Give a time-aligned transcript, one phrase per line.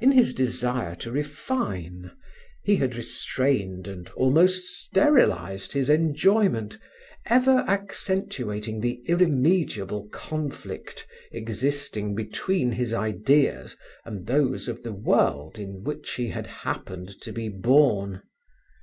[0.00, 2.12] In his desire to refine,
[2.62, 6.78] he had restrained and almost sterilized his enjoyment,
[7.26, 13.76] ever accentuating the irremediable conflict existing between his ideas
[14.06, 18.22] and those of the world in which he had happened to be born.